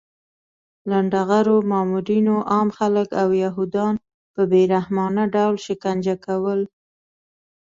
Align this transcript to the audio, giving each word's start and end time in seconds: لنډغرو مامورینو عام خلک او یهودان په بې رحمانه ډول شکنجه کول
لنډغرو 0.89 1.57
مامورینو 1.71 2.35
عام 2.51 2.69
خلک 2.77 3.07
او 3.21 3.29
یهودان 3.43 3.95
په 4.33 4.41
بې 4.51 4.61
رحمانه 4.75 5.23
ډول 5.35 5.55
شکنجه 5.65 6.15
کول 6.25 6.61